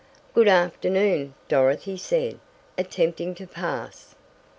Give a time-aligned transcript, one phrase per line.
[0.33, 2.39] "Good afternoon," Dorothy said,
[2.75, 4.15] attempting to pass.